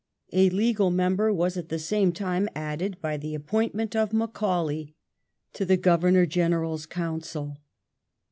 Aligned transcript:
A 0.33 0.49
legal 0.49 0.89
member 0.89 1.31
was 1.31 1.57
at 1.57 1.69
the 1.69 1.77
same 1.77 2.11
time 2.11 2.49
added 2.55 2.97
by 3.01 3.17
the 3.17 3.35
appointment 3.35 3.95
of 3.95 4.09
Macau 4.09 4.65
lay 4.65 4.95
to 5.53 5.63
the 5.63 5.77
Governor 5.77 6.25
General's 6.25 6.87
Council. 6.87 7.59